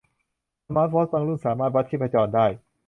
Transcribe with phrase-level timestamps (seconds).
[0.65, 2.45] สมาร์ทวอชบางรุ่นสามารถวัดชีพจรได้